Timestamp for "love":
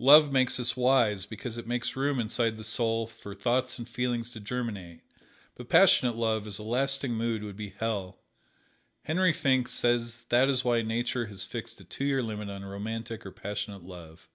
0.00-0.32, 6.16-6.48, 13.84-14.28